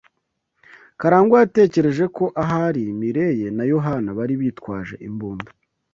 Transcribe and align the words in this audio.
Karangwa 0.99 1.37
yatekereje 1.43 2.05
ko 2.17 2.25
ahari 2.43 2.81
Mirelle 2.99 3.47
na 3.57 3.63
Yohana 3.73 4.09
bari 4.17 4.33
bitwaje 4.41 4.95
imbunda. 5.07 5.49